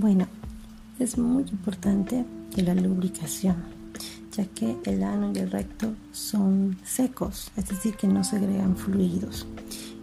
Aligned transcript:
Bueno, 0.00 0.26
es 0.98 1.18
muy 1.18 1.42
importante 1.42 2.24
la 2.56 2.74
lubricación, 2.74 3.56
ya 4.32 4.46
que 4.46 4.78
el 4.86 5.02
ano 5.02 5.30
y 5.34 5.40
el 5.40 5.50
recto 5.50 5.92
son 6.10 6.78
secos, 6.82 7.52
es 7.54 7.68
decir, 7.68 7.96
que 7.96 8.06
no 8.06 8.24
segregan 8.24 8.78
fluidos 8.78 9.46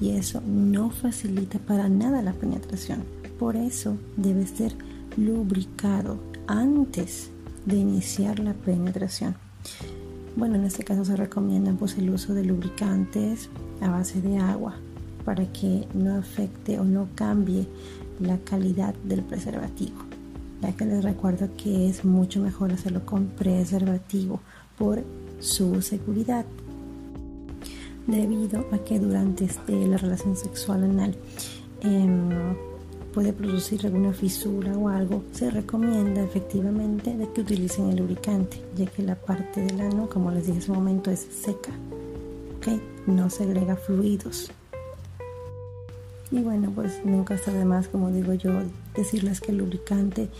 y 0.00 0.12
eso 0.12 0.40
no 0.46 0.88
facilita 0.88 1.58
para 1.58 1.90
nada 1.90 2.22
la 2.22 2.32
penetración. 2.32 3.04
Por 3.38 3.54
eso 3.54 3.98
debe 4.16 4.46
ser 4.46 4.74
lubricado 5.18 6.18
antes 6.46 7.28
de 7.66 7.76
iniciar 7.76 8.38
la 8.38 8.54
penetración. 8.54 9.34
Bueno, 10.36 10.54
en 10.54 10.64
este 10.64 10.84
caso 10.84 11.04
se 11.04 11.16
recomienda 11.16 11.70
pues 11.74 11.98
el 11.98 12.08
uso 12.08 12.32
de 12.32 12.46
lubricantes 12.46 13.50
a 13.82 13.90
base 13.90 14.22
de 14.22 14.38
agua 14.38 14.74
para 15.26 15.44
que 15.52 15.86
no 15.92 16.16
afecte 16.16 16.80
o 16.80 16.84
no 16.84 17.08
cambie 17.14 17.68
la 18.22 18.38
calidad 18.38 18.94
del 19.04 19.22
preservativo 19.22 19.96
ya 20.62 20.72
que 20.72 20.84
les 20.84 21.02
recuerdo 21.02 21.48
que 21.56 21.88
es 21.88 22.04
mucho 22.04 22.40
mejor 22.40 22.72
hacerlo 22.72 23.04
con 23.04 23.26
preservativo 23.26 24.40
por 24.78 25.02
su 25.40 25.82
seguridad 25.82 26.44
debido 28.06 28.64
a 28.72 28.78
que 28.78 28.98
durante 28.98 29.44
este, 29.44 29.86
la 29.86 29.96
relación 29.96 30.36
sexual 30.36 30.84
anal 30.84 31.14
em, 31.82 32.30
puede 33.12 33.32
producir 33.32 33.84
alguna 33.84 34.12
fisura 34.12 34.76
o 34.76 34.88
algo, 34.88 35.24
se 35.32 35.50
recomienda 35.50 36.22
efectivamente 36.22 37.14
de 37.16 37.30
que 37.30 37.42
utilicen 37.42 37.90
el 37.90 37.96
lubricante, 37.96 38.62
ya 38.74 38.86
que 38.86 39.02
la 39.02 39.14
parte 39.14 39.60
del 39.60 39.80
ano, 39.80 40.08
como 40.08 40.30
les 40.30 40.46
dije 40.46 40.60
hace 40.60 40.70
un 40.70 40.78
momento, 40.78 41.10
es 41.10 41.20
seca, 41.20 41.72
¿okay? 42.56 42.80
no 43.06 43.28
segrega 43.28 43.76
fluidos. 43.76 44.50
Y 46.32 46.40
bueno, 46.40 46.72
pues 46.74 47.04
nunca 47.04 47.34
está 47.34 47.52
de 47.52 47.66
más, 47.66 47.88
como 47.88 48.10
digo 48.10 48.32
yo, 48.32 48.52
decirles 48.96 49.38
que 49.38 49.52
el 49.52 49.58
lubricante 49.58 50.30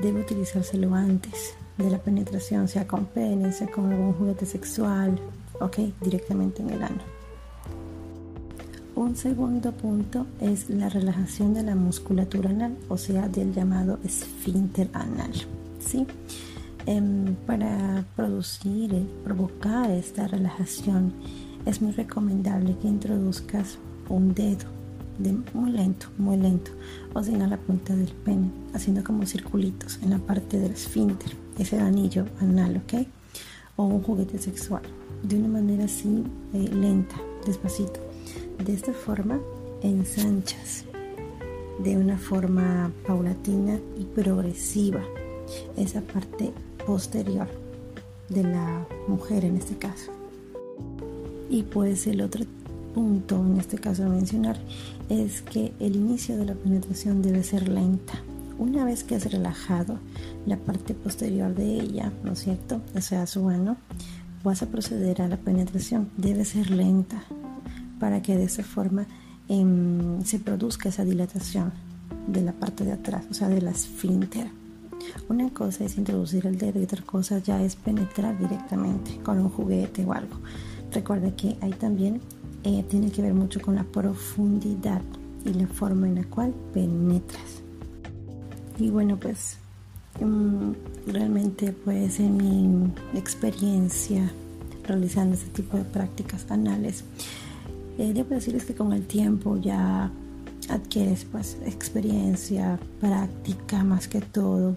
debe 0.00 0.20
utilizárselo 0.20 0.94
antes 0.94 1.54
de 1.78 1.90
la 1.90 1.98
penetración, 1.98 2.68
sea 2.68 2.86
con 2.86 3.06
pene, 3.06 3.50
sea 3.50 3.66
con 3.66 3.92
algún 3.92 4.12
juguete 4.12 4.46
sexual, 4.46 5.18
ok, 5.60 5.78
directamente 6.00 6.62
en 6.62 6.70
el 6.70 6.82
ano. 6.84 7.02
Un 8.94 9.16
segundo 9.16 9.72
punto 9.72 10.26
es 10.40 10.70
la 10.70 10.88
relajación 10.88 11.54
de 11.54 11.64
la 11.64 11.74
musculatura 11.74 12.50
anal, 12.50 12.76
o 12.88 12.96
sea, 12.96 13.26
del 13.28 13.52
llamado 13.52 13.98
esfínter 14.04 14.90
anal. 14.92 15.32
¿sí? 15.80 16.06
Em, 16.86 17.34
para 17.46 18.04
producir, 18.14 18.92
y 18.92 19.08
provocar 19.24 19.90
esta 19.90 20.28
relajación, 20.28 21.12
es 21.66 21.82
muy 21.82 21.90
recomendable 21.90 22.76
que 22.80 22.86
introduzcas 22.86 23.78
un 24.08 24.34
dedo 24.34 24.81
muy 25.54 25.70
lento, 25.70 26.06
muy 26.18 26.36
lento, 26.36 26.70
o 27.14 27.22
sin 27.22 27.42
a 27.42 27.46
la 27.46 27.56
punta 27.56 27.94
del 27.94 28.12
pene, 28.12 28.50
haciendo 28.74 29.04
como 29.04 29.26
circulitos 29.26 29.98
en 30.02 30.10
la 30.10 30.18
parte 30.18 30.58
del 30.58 30.72
esfínter, 30.72 31.36
ese 31.58 31.78
anillo 31.78 32.26
anal, 32.40 32.82
¿ok? 32.84 33.06
O 33.76 33.84
un 33.84 34.02
juguete 34.02 34.38
sexual, 34.38 34.82
de 35.22 35.36
una 35.36 35.48
manera 35.48 35.84
así 35.84 36.24
eh, 36.54 36.70
lenta, 36.72 37.16
despacito. 37.46 38.00
De 38.64 38.72
esta 38.72 38.92
forma 38.92 39.38
ensanchas 39.82 40.84
de 41.82 41.96
una 41.96 42.16
forma 42.16 42.92
paulatina 43.06 43.78
y 43.98 44.04
progresiva 44.04 45.02
esa 45.76 46.00
parte 46.00 46.52
posterior 46.86 47.48
de 48.28 48.44
la 48.44 48.86
mujer 49.08 49.44
en 49.44 49.56
este 49.56 49.76
caso. 49.76 50.12
Y 51.50 51.64
pues 51.64 52.06
el 52.06 52.22
otro 52.22 52.44
punto 52.94 53.36
en 53.44 53.58
este 53.58 53.78
caso 53.78 54.04
a 54.04 54.08
mencionar 54.08 54.58
es 55.08 55.42
que 55.42 55.72
el 55.80 55.96
inicio 55.96 56.36
de 56.36 56.46
la 56.46 56.54
penetración 56.54 57.22
debe 57.22 57.42
ser 57.42 57.68
lenta. 57.68 58.14
Una 58.58 58.84
vez 58.84 59.02
que 59.02 59.16
has 59.16 59.30
relajado 59.30 59.98
la 60.46 60.56
parte 60.56 60.94
posterior 60.94 61.54
de 61.54 61.80
ella, 61.80 62.12
¿no 62.22 62.32
es 62.32 62.40
cierto? 62.40 62.80
O 62.94 63.00
sea, 63.00 63.26
su 63.26 63.48
ano, 63.48 63.76
vas 64.44 64.62
a 64.62 64.66
proceder 64.66 65.22
a 65.22 65.28
la 65.28 65.36
penetración. 65.36 66.10
Debe 66.16 66.44
ser 66.44 66.70
lenta 66.70 67.22
para 67.98 68.22
que 68.22 68.36
de 68.36 68.44
esa 68.44 68.62
forma 68.62 69.06
em, 69.48 70.22
se 70.24 70.38
produzca 70.38 70.88
esa 70.88 71.04
dilatación 71.04 71.72
de 72.26 72.42
la 72.42 72.52
parte 72.52 72.84
de 72.84 72.92
atrás, 72.92 73.24
o 73.30 73.34
sea, 73.34 73.48
de 73.48 73.62
la 73.62 73.70
esfínter. 73.70 74.48
Una 75.28 75.50
cosa 75.50 75.84
es 75.84 75.98
introducir 75.98 76.46
el 76.46 76.58
dedo 76.58 76.80
y 76.80 76.84
otra 76.84 77.02
cosa 77.02 77.38
ya 77.38 77.62
es 77.62 77.74
penetrar 77.74 78.38
directamente 78.38 79.18
con 79.24 79.38
un 79.38 79.48
juguete 79.48 80.04
o 80.04 80.12
algo. 80.12 80.36
Recuerda 80.92 81.34
que 81.34 81.56
hay 81.60 81.72
también 81.72 82.20
eh, 82.64 82.84
tiene 82.88 83.10
que 83.10 83.22
ver 83.22 83.34
mucho 83.34 83.60
con 83.60 83.74
la 83.74 83.84
profundidad 83.84 85.02
y 85.44 85.54
la 85.54 85.66
forma 85.66 86.08
en 86.08 86.16
la 86.16 86.24
cual 86.24 86.54
penetras. 86.72 87.62
Y 88.78 88.90
bueno, 88.90 89.16
pues 89.16 89.58
mm, 90.20 91.10
realmente 91.10 91.72
pues 91.72 92.20
en 92.20 92.36
mi 92.36 93.18
experiencia 93.18 94.30
realizando 94.84 95.34
este 95.34 95.50
tipo 95.50 95.76
de 95.76 95.84
prácticas 95.84 96.50
anales, 96.50 97.04
eh, 97.98 98.12
debo 98.12 98.34
decirles 98.34 98.64
que 98.64 98.74
con 98.74 98.92
el 98.92 99.06
tiempo 99.06 99.56
ya 99.56 100.10
adquieres 100.68 101.24
pues 101.24 101.58
experiencia, 101.66 102.78
práctica 103.00 103.84
más 103.84 104.08
que 104.08 104.20
todo 104.20 104.76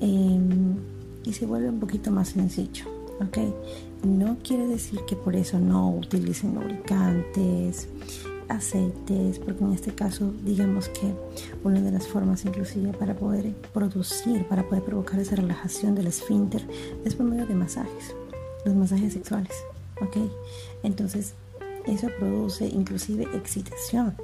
em, 0.00 0.76
y 1.24 1.32
se 1.32 1.46
vuelve 1.46 1.68
un 1.68 1.80
poquito 1.80 2.10
más 2.10 2.30
sencillo, 2.30 2.84
¿ok? 3.20 3.38
No 4.04 4.36
quiere 4.42 4.66
decir 4.66 5.00
que 5.06 5.16
por 5.16 5.34
eso 5.34 5.58
no 5.58 5.90
utilicen 5.90 6.54
lubricantes, 6.54 7.88
aceites, 8.48 9.38
porque 9.38 9.64
en 9.64 9.72
este 9.72 9.94
caso 9.94 10.32
digamos 10.44 10.88
que 10.88 11.14
una 11.62 11.80
de 11.80 11.90
las 11.90 12.06
formas 12.06 12.44
inclusive 12.44 12.92
para 12.92 13.14
poder 13.14 13.54
producir, 13.72 14.44
para 14.46 14.62
poder 14.68 14.84
provocar 14.84 15.20
esa 15.20 15.36
relajación 15.36 15.94
del 15.94 16.08
esfínter 16.08 16.66
es 17.04 17.14
por 17.14 17.26
medio 17.26 17.46
de 17.46 17.54
masajes, 17.54 18.14
los 18.64 18.74
masajes 18.74 19.14
sexuales, 19.14 19.54
¿ok? 20.00 20.16
Entonces 20.82 21.34
eso 21.86 22.08
produce 22.18 22.66
inclusive 22.66 23.24
excitación, 23.34 24.14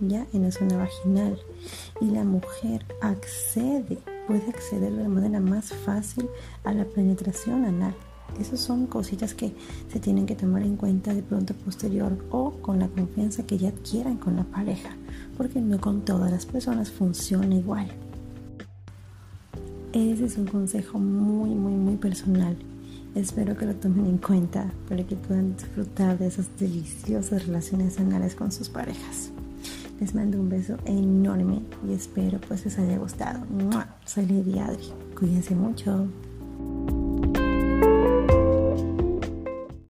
ya 0.00 0.26
en 0.32 0.42
la 0.42 0.50
zona 0.50 0.78
vaginal 0.78 1.38
y 2.00 2.06
la 2.06 2.24
mujer 2.24 2.84
accede, 3.00 3.98
puede 4.30 4.48
acceder 4.48 4.92
de 4.92 5.02
la 5.02 5.08
manera 5.08 5.40
más 5.40 5.72
fácil 5.72 6.28
a 6.62 6.72
la 6.72 6.84
penetración 6.84 7.64
anal. 7.64 7.96
Esas 8.38 8.60
son 8.60 8.86
cositas 8.86 9.34
que 9.34 9.52
se 9.92 9.98
tienen 9.98 10.24
que 10.24 10.36
tomar 10.36 10.62
en 10.62 10.76
cuenta 10.76 11.12
de 11.12 11.24
pronto 11.24 11.52
posterior 11.52 12.16
o 12.30 12.52
con 12.62 12.78
la 12.78 12.86
confianza 12.86 13.44
que 13.44 13.58
ya 13.58 13.70
adquieran 13.70 14.18
con 14.18 14.36
la 14.36 14.44
pareja, 14.44 14.90
porque 15.36 15.60
no 15.60 15.80
con 15.80 16.04
todas 16.04 16.30
las 16.30 16.46
personas 16.46 16.92
funciona 16.92 17.56
igual. 17.56 17.88
Ese 19.92 20.26
es 20.26 20.38
un 20.38 20.46
consejo 20.46 21.00
muy, 21.00 21.50
muy, 21.50 21.72
muy 21.72 21.96
personal. 21.96 22.56
Espero 23.16 23.56
que 23.56 23.66
lo 23.66 23.74
tomen 23.74 24.06
en 24.06 24.18
cuenta 24.18 24.72
para 24.88 25.02
que 25.02 25.16
puedan 25.16 25.56
disfrutar 25.56 26.16
de 26.20 26.28
esas 26.28 26.46
deliciosas 26.56 27.48
relaciones 27.48 27.98
anales 27.98 28.36
con 28.36 28.52
sus 28.52 28.68
parejas. 28.68 29.32
Les 30.00 30.14
mando 30.14 30.40
un 30.40 30.48
beso 30.48 30.76
enorme 30.86 31.60
y 31.86 31.92
espero 31.92 32.40
pues 32.48 32.64
les 32.64 32.78
haya 32.78 32.96
gustado. 32.96 33.40
Soy 34.06 34.26
Lady 34.26 34.58
Adri. 34.58 34.92
Cuídense 35.14 35.54
mucho. 35.54 36.08